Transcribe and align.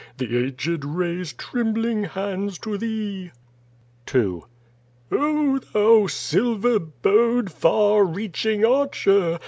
The 0.17 0.35
aged 0.47 0.83
raise 0.83 1.31
trembling 1.33 2.05
hands 2.05 2.57
to 2.65 2.75
thee. 2.75 3.29
II. 4.11 4.41
"Oh, 5.11 5.59
thou 5.59 6.07
silver 6.07 6.79
bowed, 6.79 7.51
far 7.51 8.03
reaching 8.03 8.65
archer. 8.65 9.39